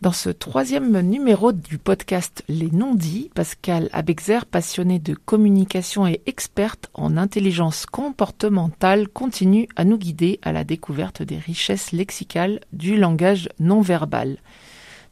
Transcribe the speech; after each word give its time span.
Dans 0.00 0.12
ce 0.12 0.30
troisième 0.30 1.00
numéro 1.00 1.50
du 1.50 1.76
podcast 1.76 2.44
Les 2.48 2.70
non-dits, 2.70 3.32
Pascal 3.34 3.88
Abexer, 3.92 4.38
passionné 4.48 5.00
de 5.00 5.14
communication 5.14 6.06
et 6.06 6.22
experte 6.26 6.88
en 6.94 7.16
intelligence 7.16 7.84
comportementale, 7.84 9.08
continue 9.08 9.66
à 9.74 9.84
nous 9.84 9.98
guider 9.98 10.38
à 10.42 10.52
la 10.52 10.62
découverte 10.62 11.24
des 11.24 11.36
richesses 11.36 11.90
lexicales 11.90 12.60
du 12.72 12.96
langage 12.96 13.48
non 13.58 13.80
verbal. 13.80 14.38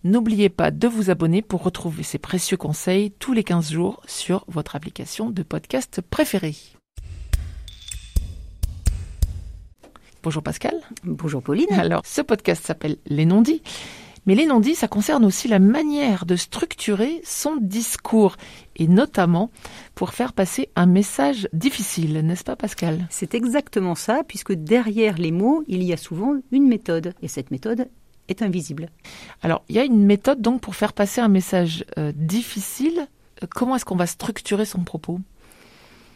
N'oubliez 0.04 0.50
pas 0.50 0.70
de 0.70 0.86
vous 0.86 1.10
abonner 1.10 1.42
pour 1.42 1.64
retrouver 1.64 2.04
ces 2.04 2.18
précieux 2.18 2.56
conseils 2.56 3.10
tous 3.18 3.32
les 3.32 3.42
15 3.42 3.72
jours 3.72 4.00
sur 4.06 4.44
votre 4.46 4.76
application 4.76 5.30
de 5.30 5.42
podcast 5.42 6.00
préférée. 6.00 6.54
Bonjour 10.22 10.44
Pascal. 10.44 10.76
Bonjour 11.02 11.42
Pauline. 11.42 11.72
Alors, 11.72 12.02
ce 12.04 12.20
podcast 12.20 12.64
s'appelle 12.64 12.98
Les 13.06 13.26
non-dits. 13.26 13.62
Mais 14.26 14.34
les 14.34 14.46
non-dits, 14.46 14.74
ça 14.74 14.88
concerne 14.88 15.24
aussi 15.24 15.46
la 15.46 15.60
manière 15.60 16.26
de 16.26 16.34
structurer 16.34 17.20
son 17.24 17.56
discours, 17.56 18.36
et 18.74 18.88
notamment 18.88 19.50
pour 19.94 20.12
faire 20.12 20.32
passer 20.32 20.68
un 20.74 20.86
message 20.86 21.48
difficile, 21.52 22.20
n'est-ce 22.20 22.44
pas 22.44 22.56
Pascal? 22.56 23.06
C'est 23.08 23.34
exactement 23.34 23.94
ça, 23.94 24.22
puisque 24.26 24.52
derrière 24.52 25.16
les 25.16 25.30
mots, 25.30 25.62
il 25.68 25.82
y 25.84 25.92
a 25.92 25.96
souvent 25.96 26.34
une 26.50 26.66
méthode, 26.66 27.14
et 27.22 27.28
cette 27.28 27.52
méthode 27.52 27.88
est 28.28 28.42
invisible. 28.42 28.90
Alors, 29.42 29.62
il 29.68 29.76
y 29.76 29.78
a 29.78 29.84
une 29.84 30.04
méthode 30.04 30.42
donc 30.42 30.60
pour 30.60 30.74
faire 30.74 30.92
passer 30.92 31.20
un 31.20 31.28
message 31.28 31.84
euh, 31.96 32.12
difficile. 32.16 33.06
Comment 33.50 33.76
est-ce 33.76 33.84
qu'on 33.84 33.94
va 33.94 34.06
structurer 34.06 34.64
son 34.64 34.80
propos? 34.80 35.20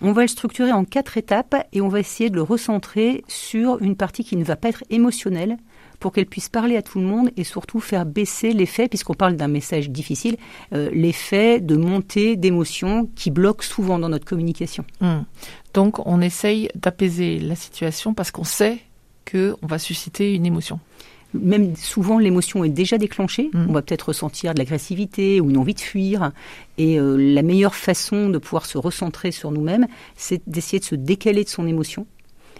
On 0.02 0.12
va 0.12 0.22
le 0.22 0.28
structurer 0.28 0.72
en 0.72 0.84
quatre 0.84 1.18
étapes 1.18 1.54
et 1.72 1.80
on 1.82 1.88
va 1.88 2.00
essayer 2.00 2.30
de 2.30 2.34
le 2.34 2.42
recentrer 2.42 3.22
sur 3.28 3.80
une 3.82 3.96
partie 3.96 4.24
qui 4.24 4.36
ne 4.36 4.44
va 4.44 4.56
pas 4.56 4.70
être 4.70 4.82
émotionnelle, 4.88 5.58
pour 6.00 6.12
qu'elle 6.12 6.26
puisse 6.26 6.48
parler 6.48 6.76
à 6.76 6.82
tout 6.82 6.98
le 6.98 7.04
monde 7.04 7.30
et 7.36 7.44
surtout 7.44 7.78
faire 7.78 8.06
baisser 8.06 8.52
l'effet, 8.52 8.88
puisqu'on 8.88 9.14
parle 9.14 9.36
d'un 9.36 9.48
message 9.48 9.90
difficile, 9.90 10.36
euh, 10.74 10.90
l'effet 10.92 11.60
de 11.60 11.76
montée 11.76 12.36
d'émotions 12.36 13.08
qui 13.14 13.30
bloque 13.30 13.62
souvent 13.62 13.98
dans 13.98 14.08
notre 14.08 14.24
communication. 14.24 14.84
Hmm. 15.00 15.20
Donc 15.74 16.04
on 16.06 16.20
essaye 16.20 16.68
d'apaiser 16.74 17.38
la 17.38 17.54
situation 17.54 18.14
parce 18.14 18.30
qu'on 18.30 18.44
sait 18.44 18.78
qu'on 19.30 19.66
va 19.66 19.78
susciter 19.78 20.34
une 20.34 20.46
émotion 20.46 20.80
même 21.34 21.76
souvent 21.76 22.18
l'émotion 22.18 22.64
est 22.64 22.70
déjà 22.70 22.98
déclenchée, 22.98 23.50
hmm. 23.52 23.66
on 23.68 23.72
va 23.72 23.82
peut-être 23.82 24.08
ressentir 24.08 24.52
de 24.54 24.58
l'agressivité 24.58 25.40
ou 25.40 25.50
une 25.50 25.58
envie 25.58 25.74
de 25.74 25.80
fuir. 25.80 26.32
Et 26.78 26.98
euh, 26.98 27.16
la 27.16 27.42
meilleure 27.42 27.74
façon 27.74 28.28
de 28.28 28.38
pouvoir 28.38 28.66
se 28.66 28.78
recentrer 28.78 29.30
sur 29.30 29.52
nous-mêmes, 29.52 29.86
c'est 30.16 30.42
d'essayer 30.48 30.80
de 30.80 30.84
se 30.84 30.94
décaler 30.94 31.44
de 31.44 31.48
son 31.48 31.66
émotion 31.66 32.06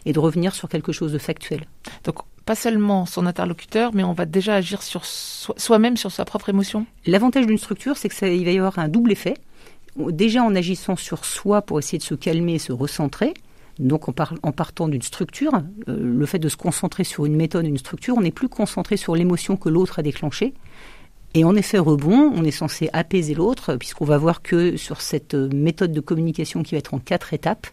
et 0.07 0.13
de 0.13 0.19
revenir 0.19 0.55
sur 0.55 0.69
quelque 0.69 0.93
chose 0.93 1.13
de 1.13 1.19
factuel. 1.19 1.65
Donc 2.05 2.17
pas 2.51 2.57
seulement 2.57 3.07
son 3.07 3.27
interlocuteur, 3.27 3.93
mais 3.95 4.03
on 4.03 4.13
va 4.13 4.27
déjà 4.27 4.57
agir 4.57 4.83
sur 4.83 5.05
soi-même, 5.05 5.97
sur 5.97 6.11
sa 6.11 6.25
propre 6.25 6.49
émotion 6.49 6.85
L'avantage 7.07 7.47
d'une 7.47 7.59
structure, 7.59 7.97
c'est 7.97 8.09
qu'il 8.09 8.45
va 8.45 8.51
y 8.51 8.59
avoir 8.59 8.81
un 8.81 8.89
double 8.89 9.13
effet. 9.13 9.35
Déjà 9.97 10.43
en 10.43 10.57
agissant 10.57 10.97
sur 10.97 11.25
soi 11.25 11.63
pour 11.63 11.79
essayer 11.79 11.99
de 11.99 12.03
se 12.03 12.17
calmer 12.17 12.55
et 12.55 12.59
se 12.59 12.73
recentrer, 12.73 13.35
donc 13.79 14.09
en, 14.09 14.15
en 14.43 14.51
partant 14.51 14.89
d'une 14.89 15.01
structure, 15.01 15.53
euh, 15.87 15.97
le 15.97 16.27
fait 16.27 16.41
de 16.41 16.49
se 16.49 16.57
concentrer 16.57 17.05
sur 17.05 17.25
une 17.25 17.37
méthode, 17.37 17.69
une 17.69 17.79
structure, 17.79 18.17
on 18.19 18.23
n'est 18.23 18.33
plus 18.33 18.49
concentré 18.49 18.97
sur 18.97 19.15
l'émotion 19.15 19.57
que 19.57 19.69
l'autre 19.69 20.01
a 20.01 20.03
déclenchée. 20.03 20.53
Et 21.35 21.45
en 21.45 21.55
effet 21.55 21.79
rebond, 21.79 22.33
on 22.35 22.45
est 22.45 22.51
censé 22.51 22.91
apaiser 22.93 23.35
l'autre, 23.35 23.77
puisqu'on 23.77 24.05
va 24.05 24.19
voir 24.19 24.43
que 24.43 24.77
sur 24.77 25.01
cette 25.01 25.35
euh, 25.35 25.49
méthode 25.55 25.93
de 25.93 26.01
communication 26.01 26.65
qui 26.65 26.75
va 26.75 26.79
être 26.79 26.93
en 26.93 26.99
quatre 26.99 27.33
étapes, 27.33 27.69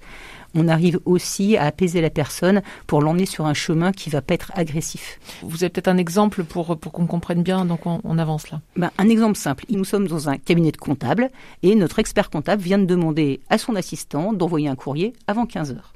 on 0.54 0.68
arrive 0.68 1.00
aussi 1.06 1.58
à 1.58 1.66
apaiser 1.66 2.00
la 2.02 2.10
personne 2.10 2.62
pour 2.86 3.02
l'emmener 3.02 3.26
sur 3.26 3.46
un 3.46 3.54
chemin 3.54 3.92
qui 3.92 4.10
va 4.10 4.22
pas 4.22 4.36
être 4.36 4.52
agressif. 4.56 5.20
Vous 5.44 5.64
avez 5.64 5.70
peut-être 5.70 5.88
un 5.88 5.98
exemple 5.98 6.44
pour, 6.44 6.78
pour 6.78 6.92
qu'on 6.92 7.08
comprenne 7.08 7.44
bien, 7.44 7.66
donc 7.66 7.86
on, 7.86 8.18
avance 8.18 8.50
là. 8.50 8.62
Ben, 8.76 8.92
un 8.98 9.10
exemple 9.10 9.38
simple. 9.38 9.66
Nous 9.70 9.86
sommes 9.86 10.08
dans 10.08 10.30
un 10.30 10.38
cabinet 10.38 10.72
de 10.72 10.78
comptable 10.78 11.30
et 11.64 11.76
notre 11.76 12.00
expert 12.00 12.30
comptable 12.30 12.62
vient 12.62 12.80
de 12.80 12.86
demander 12.86 13.42
à 13.50 13.58
son 13.58 13.76
assistant 13.76 14.34
d'envoyer 14.34 14.68
un 14.68 14.76
courrier 14.76 15.14
avant 15.28 15.46
15 15.46 15.72
heures. 15.72 15.94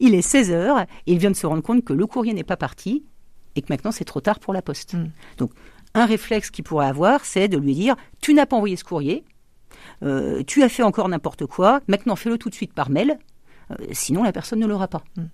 Il 0.00 0.14
est 0.14 0.22
16 0.22 0.50
heures 0.50 0.80
et 0.80 1.12
il 1.12 1.18
vient 1.18 1.30
de 1.30 1.36
se 1.36 1.46
rendre 1.46 1.62
compte 1.62 1.84
que 1.84 1.92
le 1.92 2.06
courrier 2.06 2.34
n'est 2.34 2.44
pas 2.44 2.56
parti 2.56 3.04
et 3.56 3.62
que 3.62 3.66
maintenant 3.70 3.92
c'est 3.92 4.04
trop 4.04 4.20
tard 4.20 4.38
pour 4.38 4.52
la 4.52 4.62
poste. 4.62 4.94
Hmm. 4.94 5.10
Donc, 5.38 5.50
un 5.94 6.06
réflexe 6.06 6.50
qu'il 6.50 6.64
pourrait 6.64 6.86
avoir, 6.86 7.24
c'est 7.24 7.48
de 7.48 7.58
lui 7.58 7.74
dire 7.74 7.96
Tu 8.20 8.34
n'as 8.34 8.46
pas 8.46 8.56
envoyé 8.56 8.76
ce 8.76 8.84
courrier, 8.84 9.24
euh, 10.02 10.42
tu 10.46 10.62
as 10.62 10.68
fait 10.68 10.82
encore 10.82 11.08
n'importe 11.08 11.46
quoi, 11.46 11.80
maintenant 11.88 12.16
fais-le 12.16 12.38
tout 12.38 12.50
de 12.50 12.54
suite 12.54 12.72
par 12.72 12.90
mail, 12.90 13.18
euh, 13.70 13.76
sinon 13.92 14.22
la 14.22 14.32
personne 14.32 14.58
ne 14.58 14.66
l'aura 14.66 14.88
pas. 14.88 15.02
Hmm. 15.16 15.26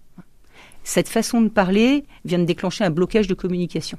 Cette 0.85 1.09
façon 1.09 1.41
de 1.41 1.49
parler 1.49 2.05
vient 2.25 2.39
de 2.39 2.45
déclencher 2.45 2.85
un 2.85 2.91
blocage 2.91 3.27
de 3.27 3.35
communication. 3.35 3.99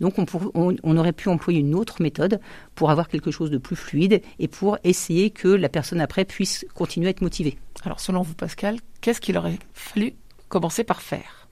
Donc 0.00 0.14
on, 0.54 0.96
aurait 0.96 1.12
pu 1.12 1.28
employer 1.28 1.60
une 1.60 1.74
autre 1.74 2.02
méthode 2.02 2.40
pour 2.74 2.90
avoir 2.90 3.08
quelque 3.08 3.30
chose 3.30 3.50
de 3.50 3.58
plus 3.58 3.74
fluide 3.74 4.22
et 4.38 4.46
pour 4.46 4.78
essayer 4.84 5.30
que 5.30 5.48
la 5.48 5.68
personne 5.68 6.00
après 6.00 6.24
puisse 6.24 6.64
continuer 6.74 7.08
à 7.08 7.10
être 7.10 7.20
motivée. 7.20 7.58
Alors 7.84 7.98
selon 7.98 8.22
vous 8.22 8.34
Pascal, 8.34 8.78
qu'est-ce 9.00 9.20
qu'il 9.20 9.36
aurait 9.36 9.58
fallu 9.72 10.14
commencer 10.48 10.84
par 10.84 11.02
faire? 11.02 11.48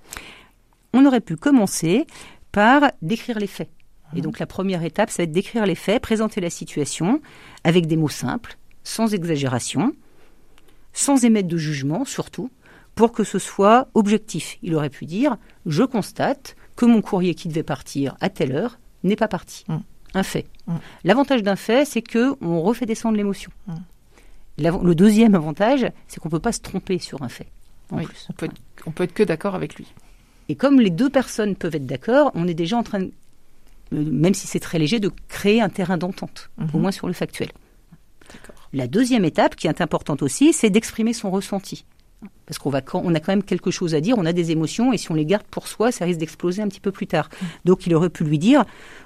On 0.92 1.04
aurait 1.04 1.20
pu 1.20 1.36
commencer 1.36 2.06
décrire 3.02 3.38
les 3.38 3.46
faits. 3.46 3.70
Et 4.14 4.20
donc 4.20 4.38
la 4.38 4.46
première 4.46 4.82
étape, 4.82 5.10
ça 5.10 5.18
va 5.18 5.24
être 5.24 5.32
d'écrire 5.32 5.66
les 5.66 5.74
faits, 5.74 6.00
présenter 6.00 6.40
la 6.40 6.50
situation 6.50 7.20
avec 7.64 7.86
des 7.86 7.96
mots 7.96 8.08
simples, 8.08 8.56
sans 8.84 9.14
exagération, 9.14 9.94
sans 10.92 11.24
émettre 11.24 11.48
de 11.48 11.56
jugement 11.56 12.04
surtout, 12.04 12.50
pour 12.94 13.12
que 13.12 13.24
ce 13.24 13.38
soit 13.38 13.88
objectif. 13.94 14.58
Il 14.62 14.74
aurait 14.74 14.90
pu 14.90 15.06
dire 15.06 15.36
Je 15.66 15.82
constate 15.82 16.56
que 16.76 16.86
mon 16.86 17.02
courrier 17.02 17.34
qui 17.34 17.48
devait 17.48 17.62
partir 17.62 18.16
à 18.20 18.28
telle 18.28 18.52
heure 18.52 18.78
n'est 19.02 19.16
pas 19.16 19.28
parti. 19.28 19.64
Mm. 19.68 19.76
Un 20.14 20.22
fait. 20.22 20.46
Mm. 20.66 20.76
L'avantage 21.04 21.42
d'un 21.42 21.56
fait, 21.56 21.84
c'est 21.84 22.02
que 22.02 22.36
on 22.40 22.62
refait 22.62 22.86
descendre 22.86 23.16
l'émotion. 23.16 23.50
Le 24.58 24.94
deuxième 24.94 25.34
avantage, 25.34 25.86
c'est 26.08 26.20
qu'on 26.20 26.28
ne 26.28 26.32
peut 26.32 26.40
pas 26.40 26.52
se 26.52 26.60
tromper 26.60 26.98
sur 26.98 27.22
un 27.22 27.28
fait. 27.28 27.48
On 27.90 28.32
peut, 28.36 28.48
on 28.86 28.90
peut 28.90 29.04
être 29.04 29.12
que 29.12 29.22
d'accord 29.22 29.54
avec 29.54 29.76
lui. 29.76 29.92
Et 30.48 30.54
comme 30.54 30.80
les 30.80 30.90
deux 30.90 31.10
personnes 31.10 31.56
peuvent 31.56 31.74
être 31.74 31.86
d'accord, 31.86 32.30
on 32.34 32.46
est 32.46 32.54
déjà 32.54 32.76
en 32.76 32.82
train, 32.82 33.02
euh, 33.02 33.08
même 33.90 34.34
si 34.34 34.46
c'est 34.46 34.60
très 34.60 34.78
léger, 34.78 35.00
de 35.00 35.10
créer 35.28 35.60
un 35.60 35.68
terrain 35.68 35.98
d'entente, 35.98 36.50
au 36.58 36.62
mhm. 36.76 36.82
moins 36.82 36.92
sur 36.92 37.06
le 37.06 37.12
factuel. 37.12 37.50
La 38.72 38.86
deuxième 38.86 39.24
étape, 39.24 39.56
qui 39.56 39.66
est 39.66 39.80
importante 39.80 40.22
aussi, 40.22 40.52
c'est 40.52 40.70
d'exprimer 40.70 41.12
son 41.12 41.30
ressenti. 41.30 41.84
Parce 42.46 42.58
qu'on 42.58 42.70
va, 42.70 42.80
on 42.94 43.14
a 43.14 43.20
quand 43.20 43.32
même 43.32 43.42
quelque 43.42 43.70
chose 43.70 43.94
à 43.94 44.00
dire, 44.00 44.16
on 44.18 44.24
a 44.24 44.32
des 44.32 44.50
émotions, 44.50 44.92
et 44.92 44.98
si 44.98 45.10
on 45.10 45.14
les 45.14 45.26
garde 45.26 45.44
pour 45.50 45.68
soi, 45.68 45.92
ça 45.92 46.04
risque 46.04 46.20
d'exploser 46.20 46.62
un 46.62 46.68
petit 46.68 46.80
peu 46.80 46.92
plus 46.92 47.06
tard. 47.06 47.28
Donc 47.64 47.86
il 47.86 47.94
aurait 47.94 48.10
pu 48.10 48.24
lui 48.24 48.38
dire, 48.38 48.64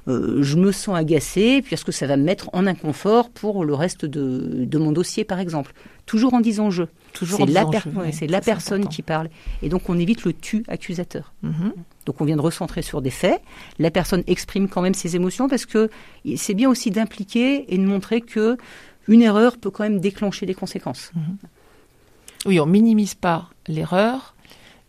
euh, 0.08 0.42
je 0.42 0.56
me 0.56 0.72
sens 0.72 0.96
agacé, 0.96 1.62
puisque 1.62 1.92
ça 1.92 2.06
va 2.06 2.16
me 2.16 2.22
mettre 2.22 2.50
en 2.52 2.66
inconfort 2.66 3.30
pour 3.30 3.64
le 3.64 3.74
reste 3.74 4.04
de, 4.04 4.78
mon 4.78 4.92
dossier, 4.92 5.24
par 5.24 5.40
exemple? 5.40 5.72
Toujours 6.06 6.34
en 6.34 6.40
disant 6.40 6.70
je. 6.70 6.84
Toujours 7.12 7.40
c'est 7.40 7.46
la, 7.46 7.66
c'est 8.12 8.26
la 8.26 8.40
personne 8.40 8.88
qui 8.88 9.02
parle. 9.02 9.28
Et 9.62 9.68
donc 9.68 9.88
on 9.88 9.98
évite 9.98 10.24
le 10.24 10.32
tu 10.32 10.64
accusateur. 10.68 11.32
Mm-hmm. 11.44 11.72
Donc 12.06 12.20
on 12.20 12.24
vient 12.24 12.36
de 12.36 12.40
recentrer 12.40 12.82
sur 12.82 13.02
des 13.02 13.10
faits. 13.10 13.40
La 13.78 13.90
personne 13.90 14.22
exprime 14.26 14.68
quand 14.68 14.82
même 14.82 14.94
ses 14.94 15.16
émotions 15.16 15.48
parce 15.48 15.66
que 15.66 15.90
c'est 16.36 16.54
bien 16.54 16.68
aussi 16.68 16.90
d'impliquer 16.90 17.72
et 17.72 17.78
de 17.78 17.84
montrer 17.84 18.20
que 18.20 18.56
une 19.08 19.22
erreur 19.22 19.58
peut 19.58 19.70
quand 19.70 19.82
même 19.82 20.00
déclencher 20.00 20.46
des 20.46 20.54
conséquences. 20.54 21.12
Mm-hmm. 21.16 21.46
Oui, 22.46 22.60
on 22.60 22.66
minimise 22.66 23.14
pas 23.14 23.50
l'erreur, 23.66 24.34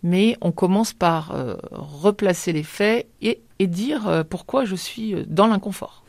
mais 0.03 0.37
on 0.41 0.51
commence 0.51 0.93
par 0.93 1.31
euh, 1.31 1.55
replacer 1.71 2.53
les 2.53 2.63
faits 2.63 3.07
et, 3.21 3.41
dire 3.59 4.07
euh, 4.07 4.23
pourquoi 4.23 4.65
je 4.65 4.75
suis 4.75 5.13
euh, 5.13 5.23
dans 5.27 5.47
l'inconfort. 5.47 6.03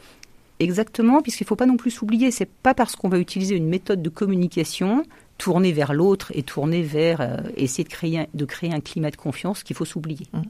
Exactement, 0.62 1.22
puisqu'il 1.22 1.44
ne 1.44 1.48
faut 1.48 1.56
pas 1.56 1.66
non 1.66 1.76
plus 1.76 1.90
s'oublier, 1.90 2.30
c'est 2.30 2.48
pas 2.48 2.74
parce 2.74 2.94
qu'on 2.94 3.08
va 3.08 3.18
utiliser 3.18 3.56
une 3.56 3.68
méthode 3.68 4.02
de 4.02 4.08
communication 4.08 5.04
tournée 5.38 5.72
vers 5.72 5.92
l'autre 5.92 6.30
et 6.34 6.42
tournée 6.42 6.82
vers 6.82 7.42
essayer 7.56 7.84
de 7.84 7.88
créer, 7.88 8.20
un, 8.20 8.26
de 8.32 8.44
créer 8.44 8.72
un 8.72 8.80
climat 8.80 9.10
de 9.10 9.16
confiance 9.16 9.64
qu'il 9.64 9.74
faut 9.74 9.84
s'oublier. 9.84 10.26
Mmh. 10.32 10.42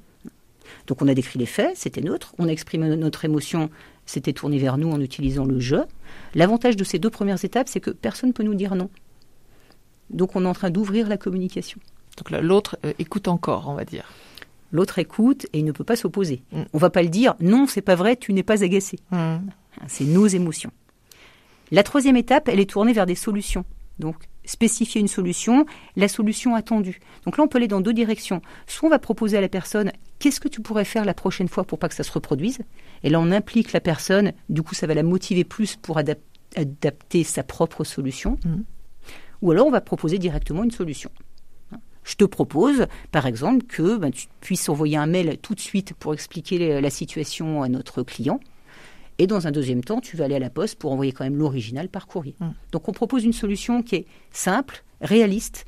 Donc 0.86 1.02
on 1.02 1.08
a 1.08 1.14
décrit 1.14 1.38
les 1.38 1.46
faits, 1.46 1.76
c'était 1.76 2.00
neutre, 2.00 2.34
on 2.38 2.48
a 2.48 2.50
exprimé 2.50 2.94
notre 2.96 3.24
émotion, 3.24 3.70
c'était 4.06 4.32
tourné 4.32 4.58
vers 4.58 4.78
nous 4.78 4.90
en 4.90 5.00
utilisant 5.00 5.44
le 5.44 5.60
je. 5.60 5.76
L'avantage 6.34 6.76
de 6.76 6.84
ces 6.84 6.98
deux 6.98 7.10
premières 7.10 7.44
étapes, 7.44 7.68
c'est 7.68 7.80
que 7.80 7.90
personne 7.90 8.30
ne 8.30 8.34
peut 8.34 8.42
nous 8.42 8.54
dire 8.54 8.74
non. 8.74 8.90
Donc 10.10 10.36
on 10.36 10.44
est 10.44 10.48
en 10.48 10.54
train 10.54 10.70
d'ouvrir 10.70 11.08
la 11.08 11.16
communication. 11.16 11.80
Donc 12.18 12.30
l'autre 12.42 12.76
euh, 12.84 12.92
écoute 12.98 13.28
encore, 13.28 13.68
on 13.68 13.74
va 13.74 13.84
dire. 13.84 14.04
L'autre 14.72 14.98
écoute 14.98 15.46
et 15.52 15.58
il 15.58 15.64
ne 15.64 15.72
peut 15.72 15.84
pas 15.84 15.96
s'opposer. 15.96 16.42
On 16.52 16.60
mm. 16.60 16.64
On 16.72 16.78
va 16.78 16.90
pas 16.90 17.02
le 17.02 17.08
dire 17.08 17.34
non, 17.40 17.66
c'est 17.66 17.82
pas 17.82 17.94
vrai, 17.94 18.16
tu 18.16 18.32
n'es 18.32 18.42
pas 18.42 18.64
agacé. 18.64 18.98
Mm. 19.10 19.36
C'est 19.86 20.04
nos 20.04 20.26
émotions. 20.26 20.72
La 21.70 21.82
troisième 21.82 22.16
étape, 22.16 22.48
elle 22.48 22.60
est 22.60 22.70
tournée 22.70 22.92
vers 22.92 23.06
des 23.06 23.14
solutions. 23.14 23.64
Donc 23.98 24.16
spécifier 24.44 25.00
une 25.00 25.08
solution, 25.08 25.66
la 25.94 26.08
solution 26.08 26.54
attendue. 26.56 26.98
Donc 27.24 27.36
là, 27.36 27.44
on 27.44 27.48
peut 27.48 27.58
aller 27.58 27.68
dans 27.68 27.80
deux 27.80 27.92
directions. 27.92 28.42
Soit 28.66 28.88
on 28.88 28.90
va 28.90 28.98
proposer 28.98 29.38
à 29.38 29.40
la 29.40 29.48
personne 29.48 29.92
qu'est-ce 30.18 30.40
que 30.40 30.48
tu 30.48 30.60
pourrais 30.60 30.84
faire 30.84 31.04
la 31.04 31.14
prochaine 31.14 31.48
fois 31.48 31.64
pour 31.64 31.78
pas 31.78 31.88
que 31.88 31.94
ça 31.94 32.02
se 32.02 32.12
reproduise? 32.12 32.58
Et 33.04 33.10
là, 33.10 33.20
on 33.20 33.30
implique 33.30 33.72
la 33.72 33.80
personne. 33.80 34.32
Du 34.48 34.62
coup, 34.62 34.74
ça 34.74 34.86
va 34.86 34.94
la 34.94 35.02
motiver 35.02 35.44
plus 35.44 35.76
pour 35.76 35.98
adapter 35.98 37.24
sa 37.24 37.42
propre 37.42 37.84
solution. 37.84 38.38
Mm 38.44 38.62
ou 39.42 39.50
alors 39.50 39.66
on 39.66 39.70
va 39.70 39.80
proposer 39.80 40.18
directement 40.18 40.64
une 40.64 40.70
solution. 40.70 41.10
Je 42.04 42.14
te 42.16 42.24
propose, 42.24 42.86
par 43.10 43.26
exemple, 43.26 43.64
que 43.66 43.96
ben, 43.96 44.10
tu 44.10 44.26
puisses 44.40 44.68
envoyer 44.68 44.96
un 44.96 45.06
mail 45.06 45.38
tout 45.40 45.54
de 45.54 45.60
suite 45.60 45.94
pour 45.94 46.14
expliquer 46.14 46.80
la 46.80 46.90
situation 46.90 47.62
à 47.62 47.68
notre 47.68 48.02
client. 48.02 48.40
Et 49.18 49.26
dans 49.26 49.46
un 49.46 49.52
deuxième 49.52 49.84
temps, 49.84 50.00
tu 50.00 50.16
vas 50.16 50.24
aller 50.24 50.34
à 50.34 50.40
la 50.40 50.50
poste 50.50 50.78
pour 50.78 50.90
envoyer 50.92 51.12
quand 51.12 51.24
même 51.24 51.36
l'original 51.36 51.88
par 51.88 52.06
courrier. 52.06 52.34
Mm. 52.40 52.50
Donc 52.72 52.88
on 52.88 52.92
propose 52.92 53.24
une 53.24 53.32
solution 53.32 53.82
qui 53.82 53.96
est 53.96 54.06
simple, 54.32 54.82
réaliste, 55.00 55.64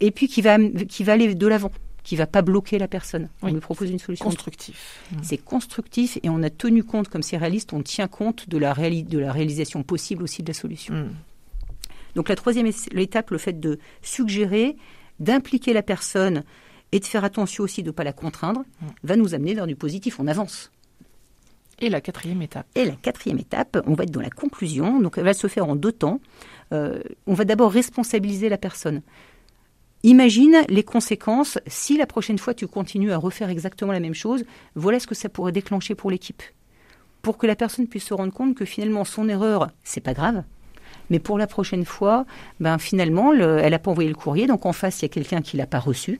et 0.00 0.10
puis 0.10 0.28
qui 0.28 0.42
va, 0.42 0.58
qui 0.58 1.04
va 1.04 1.12
aller 1.12 1.34
de 1.34 1.46
l'avant 1.46 1.70
qui 2.02 2.14
va 2.14 2.28
pas 2.28 2.40
bloquer 2.40 2.78
la 2.78 2.86
personne. 2.86 3.28
On 3.42 3.48
lui 3.48 3.58
propose 3.58 3.90
une 3.90 3.98
solution 3.98 4.26
constructif. 4.26 5.02
Mm. 5.10 5.16
C'est 5.22 5.38
constructif 5.38 6.20
et 6.22 6.28
on 6.28 6.40
a 6.44 6.50
tenu 6.50 6.84
compte, 6.84 7.08
comme 7.08 7.22
c'est 7.22 7.36
réaliste, 7.36 7.72
on 7.72 7.82
tient 7.82 8.06
compte 8.06 8.48
de 8.48 8.58
la, 8.58 8.74
de 8.74 9.18
la 9.18 9.32
réalisation 9.32 9.82
possible 9.82 10.22
aussi 10.22 10.44
de 10.44 10.48
la 10.48 10.54
solution. 10.54 10.94
Mm. 10.94 11.10
Donc 12.14 12.28
la 12.28 12.36
troisième 12.36 12.70
étape, 12.92 13.30
le 13.30 13.38
fait 13.38 13.58
de 13.58 13.80
suggérer, 14.02 14.76
d'impliquer 15.20 15.72
la 15.72 15.82
personne 15.82 16.44
et 16.92 17.00
de 17.00 17.04
faire 17.04 17.24
attention 17.24 17.64
aussi 17.64 17.82
de 17.82 17.88
ne 17.88 17.92
pas 17.92 18.04
la 18.04 18.12
contraindre, 18.12 18.60
mm. 18.60 18.86
va 19.04 19.16
nous 19.16 19.34
amener 19.34 19.54
vers 19.54 19.66
du 19.66 19.76
positif. 19.76 20.20
On 20.20 20.26
avance. 20.26 20.70
Et 21.78 21.90
la 21.90 22.00
quatrième 22.00 22.40
étape 22.40 22.66
Et 22.74 22.86
la 22.86 22.96
quatrième 22.96 23.38
étape, 23.38 23.82
on 23.86 23.94
va 23.94 24.04
être 24.04 24.10
dans 24.10 24.22
la 24.22 24.30
conclusion. 24.30 24.98
Donc 25.00 25.18
elle 25.18 25.24
va 25.24 25.34
se 25.34 25.46
faire 25.46 25.68
en 25.68 25.76
deux 25.76 25.92
temps. 25.92 26.20
Euh, 26.72 27.02
on 27.26 27.34
va 27.34 27.44
d'abord 27.44 27.70
responsabiliser 27.70 28.48
la 28.48 28.58
personne. 28.58 29.02
Imagine 30.02 30.62
les 30.68 30.84
conséquences 30.84 31.58
si 31.66 31.96
la 31.98 32.06
prochaine 32.06 32.38
fois 32.38 32.54
tu 32.54 32.66
continues 32.66 33.12
à 33.12 33.18
refaire 33.18 33.50
exactement 33.50 33.92
la 33.92 34.00
même 34.00 34.14
chose. 34.14 34.44
Voilà 34.74 35.00
ce 35.00 35.06
que 35.06 35.14
ça 35.14 35.28
pourrait 35.28 35.52
déclencher 35.52 35.94
pour 35.94 36.10
l'équipe. 36.10 36.42
Pour 37.22 37.38
que 37.38 37.46
la 37.46 37.56
personne 37.56 37.88
puisse 37.88 38.04
se 38.04 38.14
rendre 38.14 38.32
compte 38.32 38.54
que 38.54 38.64
finalement 38.64 39.04
son 39.04 39.28
erreur, 39.28 39.68
c'est 39.82 40.00
pas 40.00 40.14
grave. 40.14 40.44
Mais 41.10 41.18
pour 41.18 41.38
la 41.38 41.46
prochaine 41.46 41.84
fois, 41.84 42.26
ben 42.60 42.78
finalement, 42.78 43.32
elle 43.32 43.70
n'a 43.70 43.78
pas 43.78 43.90
envoyé 43.90 44.08
le 44.08 44.14
courrier, 44.14 44.46
donc 44.46 44.66
en 44.66 44.72
face, 44.72 45.00
il 45.00 45.02
y 45.02 45.06
a 45.06 45.08
quelqu'un 45.08 45.42
qui 45.42 45.56
l'a 45.56 45.66
pas 45.66 45.78
reçu. 45.78 46.18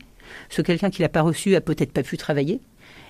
Ce 0.48 0.62
quelqu'un 0.62 0.90
qui 0.90 1.02
l'a 1.02 1.08
pas 1.08 1.22
reçu 1.22 1.54
a 1.54 1.60
peut-être 1.60 1.92
pas 1.92 2.02
pu 2.02 2.16
travailler. 2.16 2.60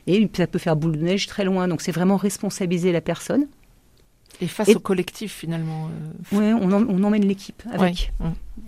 Et 0.06 0.31
ça 0.37 0.46
peut 0.46 0.58
faire 0.58 0.76
boule 0.76 0.99
de 0.99 1.02
neige 1.02 1.26
très 1.26 1.44
loin. 1.44 1.67
Donc 1.67 1.81
c'est 1.81 1.93
vraiment 1.93 2.17
responsabiliser 2.17 2.93
la 2.93 3.00
personne. 3.00 3.46
Et 4.41 4.49
face 4.49 4.69
au 4.69 4.81
collectif, 4.81 5.33
finalement. 5.33 5.88
Euh, 5.88 6.12
oui, 6.33 6.53
on, 6.61 7.03
emmène 7.03 7.27
l'équipe 7.27 7.62
avec. 7.73 8.12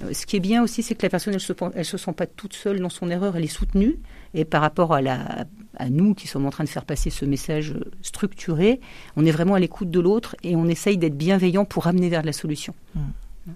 Euh, 0.03 0.13
ce 0.13 0.27
qui 0.27 0.37
est 0.37 0.41
bien 0.41 0.63
aussi, 0.63 0.83
c'est 0.83 0.95
que 0.95 1.03
la 1.03 1.11
personne, 1.11 1.35
elle 1.35 1.41
se, 1.41 1.53
elle 1.75 1.85
se 1.85 1.99
sent 1.99 2.13
pas 2.13 2.27
toute 2.27 2.55
seule 2.55 2.81
dans 2.81 2.89
son 2.89 3.11
erreur, 3.11 3.37
elle 3.37 3.45
est 3.45 3.49
soutenue. 3.49 3.97
Et 4.35 4.45
par 4.45 4.63
rapport 4.63 4.95
à, 4.95 5.03
la, 5.03 5.47
à 5.77 5.91
nous 5.91 6.15
qui 6.15 6.27
sommes 6.27 6.47
en 6.47 6.51
train 6.51 6.65
de 6.65 6.69
faire 6.69 6.85
passer 6.85 7.11
ce 7.11 7.25
message 7.25 7.75
structuré, 8.03 8.81
on 9.17 9.27
est 9.27 9.31
vraiment 9.31 9.55
à 9.55 9.59
l'écoute 9.59 9.91
de 9.91 10.01
l'autre 10.01 10.37
et 10.43 10.57
on 10.57 10.67
essaye 10.67 10.99
d'être 10.99 11.17
bienveillant 11.17 11.65
pour 11.65 11.87
amener 11.87 12.09
vers 12.09 12.23
la 12.23 12.33
solution. 12.33 12.75
Mm. 12.95 13.01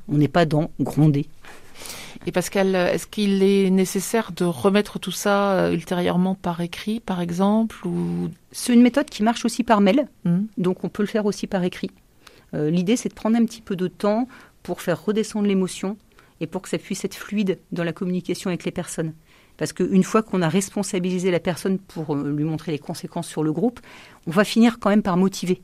On 0.08 0.16
n'est 0.16 0.28
pas 0.28 0.46
dans 0.46 0.70
gronder. 0.80 1.28
Et 2.26 2.32
Pascal, 2.32 2.74
est-ce 2.74 3.06
qu'il 3.06 3.42
est 3.42 3.70
nécessaire 3.70 4.32
de 4.32 4.44
remettre 4.44 4.98
tout 4.98 5.10
ça 5.10 5.52
euh, 5.52 5.72
ultérieurement 5.72 6.34
par 6.34 6.60
écrit, 6.60 7.00
par 7.00 7.20
exemple 7.20 7.86
ou... 7.86 8.28
C'est 8.52 8.74
une 8.74 8.82
méthode 8.82 9.06
qui 9.06 9.22
marche 9.22 9.44
aussi 9.44 9.64
par 9.64 9.80
mail, 9.80 10.06
mm. 10.24 10.40
donc 10.58 10.84
on 10.84 10.88
peut 10.88 11.02
le 11.02 11.08
faire 11.08 11.26
aussi 11.26 11.46
par 11.46 11.64
écrit. 11.64 11.90
Euh, 12.54 12.70
l'idée, 12.70 12.96
c'est 12.96 13.08
de 13.08 13.14
prendre 13.14 13.36
un 13.36 13.44
petit 13.44 13.62
peu 13.62 13.76
de 13.76 13.88
temps 13.88 14.28
pour 14.62 14.80
faire 14.80 15.04
redescendre 15.04 15.46
l'émotion 15.46 15.96
et 16.40 16.46
pour 16.46 16.62
que 16.62 16.68
ça 16.68 16.78
puisse 16.78 17.04
être 17.04 17.14
fluide 17.14 17.58
dans 17.70 17.84
la 17.84 17.92
communication 17.92 18.48
avec 18.48 18.64
les 18.64 18.72
personnes. 18.72 19.14
Parce 19.56 19.72
qu'une 19.72 20.02
fois 20.02 20.22
qu'on 20.22 20.42
a 20.42 20.48
responsabilisé 20.48 21.30
la 21.30 21.40
personne 21.40 21.78
pour 21.78 22.14
euh, 22.14 22.30
lui 22.30 22.44
montrer 22.44 22.72
les 22.72 22.78
conséquences 22.78 23.28
sur 23.28 23.42
le 23.42 23.52
groupe, 23.52 23.80
on 24.26 24.30
va 24.30 24.44
finir 24.44 24.78
quand 24.80 24.90
même 24.90 25.02
par 25.02 25.16
motiver 25.16 25.60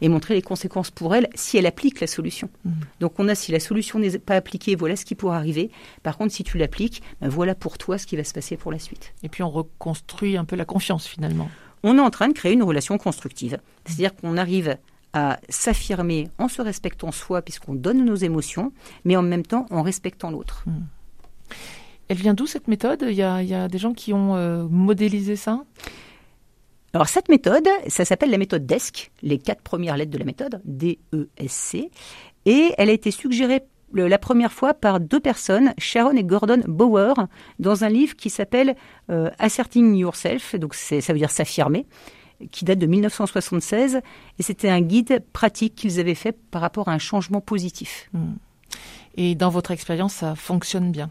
et 0.00 0.08
montrer 0.08 0.34
les 0.34 0.42
conséquences 0.42 0.90
pour 0.90 1.14
elle 1.14 1.28
si 1.34 1.56
elle 1.56 1.66
applique 1.66 2.00
la 2.00 2.06
solution. 2.06 2.48
Mmh. 2.64 2.70
Donc 3.00 3.14
on 3.18 3.28
a 3.28 3.34
si 3.34 3.52
la 3.52 3.60
solution 3.60 3.98
n'est 3.98 4.18
pas 4.18 4.36
appliquée, 4.36 4.76
voilà 4.76 4.96
ce 4.96 5.04
qui 5.04 5.14
pourrait 5.14 5.36
arriver. 5.36 5.70
Par 6.02 6.16
contre, 6.16 6.32
si 6.32 6.44
tu 6.44 6.58
l'appliques, 6.58 7.02
ben 7.20 7.28
voilà 7.28 7.54
pour 7.54 7.78
toi 7.78 7.98
ce 7.98 8.06
qui 8.06 8.16
va 8.16 8.24
se 8.24 8.32
passer 8.32 8.56
pour 8.56 8.72
la 8.72 8.78
suite. 8.78 9.14
Et 9.22 9.28
puis 9.28 9.42
on 9.42 9.50
reconstruit 9.50 10.36
un 10.36 10.44
peu 10.44 10.56
la 10.56 10.64
confiance 10.64 11.06
finalement. 11.06 11.50
On 11.82 11.96
est 11.96 12.02
en 12.02 12.10
train 12.10 12.28
de 12.28 12.34
créer 12.34 12.52
une 12.52 12.62
relation 12.62 12.98
constructive. 12.98 13.58
C'est-à-dire 13.86 14.14
qu'on 14.14 14.36
arrive 14.36 14.76
à 15.12 15.40
s'affirmer 15.48 16.28
en 16.38 16.48
se 16.48 16.62
respectant 16.62 17.12
soi, 17.12 17.42
puisqu'on 17.42 17.74
donne 17.74 18.04
nos 18.04 18.14
émotions, 18.14 18.72
mais 19.04 19.16
en 19.16 19.22
même 19.22 19.44
temps 19.44 19.66
en 19.70 19.82
respectant 19.82 20.30
l'autre. 20.30 20.64
Hmm. 20.66 20.84
Elle 22.08 22.16
vient 22.16 22.34
d'où 22.34 22.46
cette 22.46 22.68
méthode? 22.68 23.04
Il 23.08 23.14
y, 23.14 23.22
a, 23.22 23.68
des 23.68 23.78
gens 23.78 23.92
qui 23.92 24.12
ont 24.12 24.34
euh, 24.36 24.66
modélisé 24.68 25.36
ça? 25.36 25.62
Alors 26.92 27.08
cette 27.08 27.28
méthode, 27.28 27.68
ça 27.86 28.04
s'appelle 28.04 28.30
la 28.30 28.38
méthode 28.38 28.66
DESC, 28.66 29.12
les 29.22 29.38
quatre 29.38 29.62
premières 29.62 29.96
lettres 29.96 30.10
de 30.10 30.18
la 30.18 30.24
méthode, 30.24 30.60
D-E-S-C, 30.64 31.90
et 32.46 32.74
elle 32.76 32.88
a 32.88 32.92
été 32.92 33.12
suggérée 33.12 33.62
la 33.92 34.18
première 34.18 34.52
fois 34.52 34.74
par 34.74 35.00
deux 35.00 35.20
personnes, 35.20 35.72
Sharon 35.78 36.16
et 36.16 36.24
Gordon 36.24 36.62
Bower, 36.66 37.14
dans 37.58 37.84
un 37.84 37.88
livre 37.88 38.16
qui 38.16 38.30
s'appelle 38.30 38.74
euh, 39.10 39.30
Asserting 39.38 39.94
Yourself, 39.94 40.56
donc 40.56 40.74
ça 40.74 41.12
veut 41.12 41.18
dire 41.18 41.30
s'affirmer 41.30 41.86
qui 42.50 42.64
date 42.64 42.78
de 42.78 42.86
1976, 42.86 44.00
et 44.38 44.42
c'était 44.42 44.68
un 44.68 44.80
guide 44.80 45.22
pratique 45.32 45.74
qu'ils 45.74 46.00
avaient 46.00 46.14
fait 46.14 46.36
par 46.50 46.62
rapport 46.62 46.88
à 46.88 46.92
un 46.92 46.98
changement 46.98 47.40
positif. 47.40 48.08
Hmm. 48.12 48.34
Et 49.16 49.34
dans 49.34 49.50
votre 49.50 49.70
expérience, 49.70 50.14
ça 50.14 50.34
fonctionne 50.34 50.92
bien? 50.92 51.10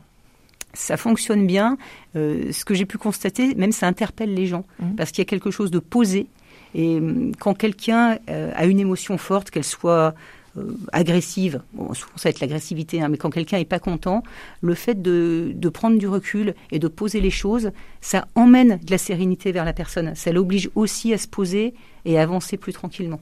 Ça 0.74 0.98
fonctionne 0.98 1.48
bien. 1.48 1.78
Euh, 2.16 2.52
ce 2.52 2.64
que 2.64 2.74
j'ai 2.74 2.86
pu 2.86 2.98
constater, 2.98 3.56
même 3.56 3.72
ça 3.72 3.88
interpelle 3.88 4.34
les 4.34 4.46
gens, 4.46 4.66
hmm. 4.80 4.96
parce 4.96 5.12
qu'il 5.12 5.22
y 5.22 5.28
a 5.28 5.30
quelque 5.30 5.52
chose 5.52 5.72
de 5.72 5.80
posé. 5.80 6.28
Et 6.76 6.98
hum, 6.98 7.32
quand 7.40 7.54
quelqu'un 7.54 8.20
euh, 8.30 8.52
a 8.56 8.66
une 8.66 8.80
émotion 8.80 9.18
forte, 9.18 9.50
qu'elle 9.50 9.64
soit 9.64 10.14
euh, 10.58 10.78
agressive, 10.92 11.62
souvent 11.74 11.94
ça 12.16 12.24
va 12.26 12.30
être 12.32 12.40
l'agressivité, 12.40 13.02
hein, 13.02 13.10
mais 13.10 13.18
quand 13.18 13.30
quelqu'un 13.30 13.58
n'est 13.58 13.66
pas 13.66 13.80
content, 13.80 14.24
le 14.62 14.74
fait 14.74 15.02
de, 15.02 15.52
de, 15.54 15.70
prendre 15.70 15.98
du 15.98 16.08
recul 16.08 16.56
et 16.72 16.80
de 16.80 16.88
poser 16.88 17.22
les 17.22 17.30
choses, 17.30 17.72
ça 18.02 18.28
emmène 18.36 18.80
de 18.84 18.92
la 18.92 18.98
sérénité 18.98 19.52
vers 19.52 19.66
la 19.66 19.74
personne. 19.74 20.16
Ça 20.16 20.32
l'oblige 20.32 20.70
aussi 20.76 21.14
à 21.14 21.18
se 21.18 21.28
poser 21.28 21.74
et 22.06 22.18
à 22.18 22.24
avancer 22.24 22.58
plus 22.58 22.74
tranquillement. 22.74 23.20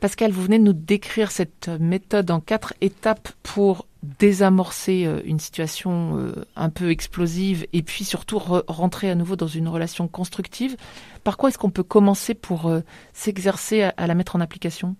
Pascal, 0.00 0.32
vous 0.32 0.42
venez 0.42 0.58
de 0.58 0.64
nous 0.64 0.72
décrire 0.72 1.30
cette 1.30 1.68
méthode 1.68 2.30
en 2.30 2.40
quatre 2.40 2.72
étapes 2.80 3.28
pour 3.42 3.86
désamorcer 4.18 5.04
euh, 5.04 5.20
une 5.26 5.38
situation 5.38 6.16
euh, 6.16 6.46
un 6.56 6.70
peu 6.70 6.90
explosive 6.90 7.66
et 7.74 7.82
puis 7.82 8.04
surtout 8.04 8.38
rentrer 8.38 9.10
à 9.10 9.14
nouveau 9.14 9.36
dans 9.36 9.46
une 9.46 9.68
relation 9.68 10.08
constructive. 10.08 10.78
Par 11.22 11.36
quoi 11.36 11.50
est-ce 11.50 11.58
qu'on 11.58 11.68
peut 11.68 11.82
commencer 11.82 12.32
pour 12.32 12.68
euh, 12.68 12.80
s'exercer 13.12 13.82
à, 13.82 14.06
la 14.06 14.14
mettre 14.14 14.36
en 14.36 14.40
application? 14.40 14.96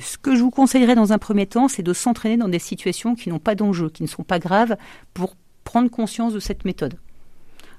Ce 0.00 0.16
que 0.16 0.34
je 0.34 0.40
vous 0.40 0.50
conseillerais 0.50 0.94
dans 0.94 1.12
un 1.12 1.18
premier 1.18 1.46
temps, 1.46 1.68
c'est 1.68 1.82
de 1.82 1.92
s'entraîner 1.92 2.38
dans 2.38 2.48
des 2.48 2.58
situations 2.58 3.16
qui 3.16 3.28
n'ont 3.28 3.38
pas 3.38 3.54
d'enjeu, 3.54 3.90
qui 3.90 4.02
ne 4.02 4.08
sont 4.08 4.24
pas 4.24 4.38
graves, 4.38 4.78
pour 5.12 5.36
prendre 5.64 5.90
conscience 5.90 6.32
de 6.32 6.40
cette 6.40 6.64
méthode. 6.64 6.94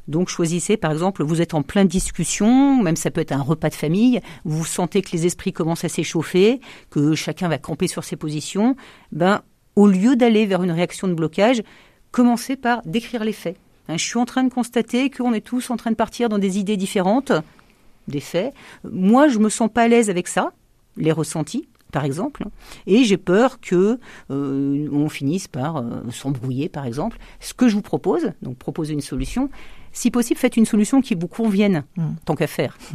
Donc 0.07 0.29
choisissez, 0.29 0.77
par 0.77 0.91
exemple, 0.91 1.23
vous 1.23 1.41
êtes 1.41 1.53
en 1.53 1.63
pleine 1.63 1.87
discussion, 1.87 2.81
même 2.81 2.95
ça 2.95 3.11
peut 3.11 3.21
être 3.21 3.33
un 3.33 3.41
repas 3.41 3.69
de 3.69 3.75
famille, 3.75 4.21
vous 4.45 4.65
sentez 4.65 5.01
que 5.01 5.11
les 5.11 5.25
esprits 5.25 5.53
commencent 5.53 5.83
à 5.83 5.89
s'échauffer, 5.89 6.61
que 6.89 7.15
chacun 7.15 7.47
va 7.47 7.57
camper 7.57 7.87
sur 7.87 8.03
ses 8.03 8.15
positions, 8.15 8.75
ben 9.11 9.41
au 9.75 9.87
lieu 9.87 10.15
d'aller 10.15 10.45
vers 10.45 10.63
une 10.63 10.71
réaction 10.71 11.07
de 11.07 11.13
blocage, 11.13 11.61
commencez 12.11 12.55
par 12.55 12.81
décrire 12.85 13.23
les 13.23 13.33
faits. 13.33 13.57
Hein, 13.89 13.97
je 13.97 14.03
suis 14.03 14.17
en 14.17 14.25
train 14.25 14.43
de 14.43 14.53
constater 14.53 15.09
qu'on 15.09 15.33
est 15.33 15.41
tous 15.41 15.69
en 15.69 15.77
train 15.77 15.91
de 15.91 15.95
partir 15.95 16.29
dans 16.29 16.39
des 16.39 16.57
idées 16.57 16.77
différentes, 16.77 17.31
des 18.07 18.19
faits. 18.19 18.53
Moi, 18.89 19.27
je 19.27 19.39
me 19.39 19.49
sens 19.49 19.69
pas 19.71 19.83
à 19.83 19.87
l'aise 19.87 20.09
avec 20.09 20.27
ça, 20.27 20.51
les 20.95 21.11
ressentis 21.11 21.67
par 21.91 22.03
exemple, 22.03 22.45
et 22.85 23.05
j'ai 23.05 23.17
peur 23.17 23.61
que 23.61 23.97
euh, 24.29 24.89
on 24.91 25.07
finisse 25.07 25.47
par 25.47 25.77
euh, 25.77 26.01
s'embrouiller, 26.11 26.67
par 26.67 26.85
exemple. 26.85 27.17
Ce 27.39 27.53
que 27.53 27.69
je 27.69 27.75
vous 27.75 27.81
propose, 27.81 28.33
donc 28.41 28.57
proposer 28.57 28.93
une 28.93 29.01
solution, 29.01 29.49
si 29.91 30.11
possible, 30.11 30.39
faites 30.39 30.57
une 30.57 30.65
solution 30.65 31.01
qui 31.01 31.15
vous 31.15 31.27
convienne, 31.27 31.83
mmh. 31.95 32.03
tant 32.25 32.35
qu'à 32.35 32.47
faire. 32.47 32.77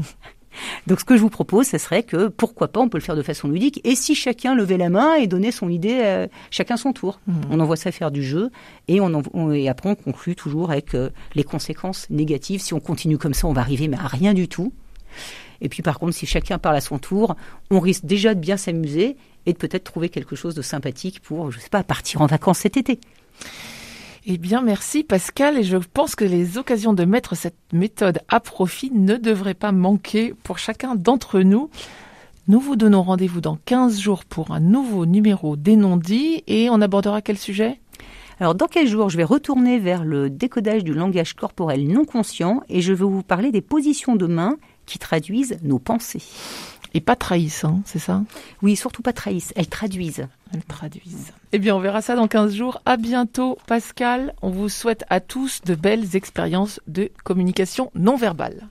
Donc 0.87 1.01
ce 1.01 1.05
que 1.05 1.17
je 1.17 1.23
vous 1.23 1.31
propose, 1.31 1.67
ce 1.67 1.79
serait 1.79 2.03
que 2.03 2.29
pourquoi 2.29 2.69
pas, 2.69 2.81
on 2.81 2.89
peut 2.89 2.99
le 2.99 3.03
faire 3.03 3.17
de 3.17 3.23
façon 3.23 3.49
ludique. 3.49 3.81
Et 3.85 3.95
si 3.95 4.15
chacun 4.15 4.55
levait 4.55 4.77
la 4.77 4.91
main 4.91 5.15
et 5.15 5.27
donnait 5.27 5.51
son 5.51 5.69
idée, 5.69 6.01
euh, 6.03 6.27
chacun 6.51 6.77
son 6.77 6.93
tour. 6.93 7.21
Mmh. 7.27 7.33
On 7.51 7.61
envoie 7.61 7.77
ça 7.77 7.93
faire 7.93 8.11
du 8.11 8.23
jeu 8.23 8.51
et, 8.89 9.01
on, 9.01 9.53
et 9.53 9.69
après 9.69 9.89
on 9.89 9.95
conclut 9.95 10.37
toujours 10.37 10.71
avec 10.71 10.95
euh, 10.95 11.11
les 11.35 11.45
conséquences 11.45 12.09
négatives. 12.11 12.61
Si 12.61 12.75
on 12.75 12.81
continue 12.81 13.19
comme 13.19 13.35
ça, 13.35 13.47
on 13.47 13.53
va 13.53 13.63
arriver 13.63 13.89
mais 13.89 13.97
à 13.97 14.07
rien 14.07 14.35
du 14.35 14.49
tout. 14.49 14.73
Et 15.61 15.69
puis 15.69 15.83
par 15.83 15.99
contre, 15.99 16.15
si 16.15 16.27
chacun 16.27 16.59
parle 16.59 16.77
à 16.77 16.81
son 16.81 16.99
tour, 16.99 17.37
on 17.71 17.81
risque 17.81 18.05
déjà 18.05 18.35
de 18.35 18.41
bien 18.41 18.57
s'amuser 18.57 19.17
et 19.47 19.53
de 19.53 19.59
peut-être 19.59 19.85
trouver 19.85 20.09
quelque 20.09 20.37
chose 20.37 20.55
de 20.55 20.63
sympathique 20.63 21.21
pour, 21.21 21.51
je 21.51 21.59
sais 21.59 21.69
pas, 21.71 21.83
partir 21.83 22.21
en 22.21 22.27
vacances 22.27 22.59
cet 22.59 22.77
été. 22.77 22.99
Eh 24.25 24.39
bien, 24.39 24.63
merci 24.63 25.03
Pascal. 25.03 25.59
Et 25.59 25.65
je 25.65 25.77
pense 25.77 26.15
que 26.15 26.25
les 26.25 26.57
occasions 26.57 26.93
de 26.93 27.05
mettre 27.05 27.37
cette 27.37 27.57
méthode 27.73 28.21
à 28.29 28.39
profit 28.39 28.93
ne 28.93 29.17
devraient 29.17 29.53
pas 29.55 29.73
manquer 29.73 30.33
pour 30.45 30.59
chacun 30.59 30.95
d'entre 30.95 31.41
nous. 31.41 31.71
Nous 32.47 32.61
vous 32.61 32.77
donnons 32.77 33.03
rendez-vous 33.03 33.41
dans 33.41 33.59
15 33.65 33.99
jours 33.99 34.25
pour 34.25 34.53
un 34.53 34.61
nouveau 34.61 35.07
numéro 35.07 35.57
des 35.57 35.75
non-dits 35.75 36.45
et 36.47 36.71
on 36.71 36.81
abordera 36.81 37.21
quel 37.21 37.37
sujet? 37.37 37.81
Alors, 38.39 38.55
dans 38.55 38.67
quel 38.67 38.87
jours 38.87 39.11
je 39.11 39.17
vais 39.17 39.25
retourner 39.25 39.81
vers 39.81 40.05
le 40.05 40.31
décodage 40.31 40.85
du 40.85 40.95
langage 40.95 41.35
corporel 41.35 41.87
non 41.89 42.05
conscient 42.05 42.63
et 42.69 42.81
je 42.81 42.93
vais 42.93 43.05
vous 43.05 43.23
parler 43.23 43.51
des 43.51 43.61
positions 43.61 44.15
de 44.15 44.27
main 44.27 44.57
qui 44.87 44.99
traduisent 44.99 45.59
nos 45.63 45.79
pensées. 45.81 46.23
Et 46.95 47.01
pas 47.01 47.17
trahissent, 47.17 47.65
hein, 47.65 47.81
c'est 47.85 47.99
ça? 47.99 48.23
Oui, 48.61 48.77
surtout 48.77 49.03
pas 49.03 49.13
trahissent, 49.13 49.53
elles 49.57 49.69
traduisent. 49.69 50.27
Elles 50.53 50.65
traduisent. 50.65 51.33
Eh 51.53 51.59
bien, 51.59 51.75
on 51.75 51.81
verra 51.81 52.03
ça 52.03 52.15
dans 52.15 52.29
15 52.29 52.55
jours. 52.55 52.81
À 52.85 52.97
bientôt, 52.97 53.59
Pascal. 53.67 54.35
On 54.43 54.51
vous 54.51 54.69
souhaite 54.69 55.05
à 55.09 55.21
tous 55.21 55.63
de 55.65 55.75
belles 55.75 56.15
expériences 56.17 56.81
de 56.87 57.11
communication 57.25 57.91
non 57.95 58.17
verbale. 58.17 58.69